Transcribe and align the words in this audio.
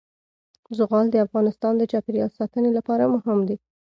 زغال 0.77 1.05
د 1.11 1.15
افغانستان 1.25 1.73
د 1.77 1.83
چاپیریال 1.91 2.31
ساتنې 2.39 2.71
لپاره 2.77 3.11
مهم 3.15 3.39
دي. 3.47 3.57